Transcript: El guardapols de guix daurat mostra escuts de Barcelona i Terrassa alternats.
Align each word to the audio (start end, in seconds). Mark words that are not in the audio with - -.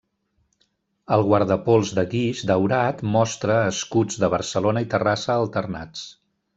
El 1.17 1.25
guardapols 1.27 1.91
de 1.99 2.05
guix 2.15 2.41
daurat 2.53 3.05
mostra 3.19 3.61
escuts 3.77 4.21
de 4.25 4.35
Barcelona 4.39 4.87
i 4.89 4.93
Terrassa 4.97 5.41
alternats. 5.47 6.09